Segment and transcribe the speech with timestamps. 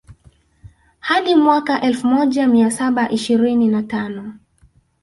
[0.99, 4.33] Hadi mwaka wa elfu moja mia saba ishirini na tano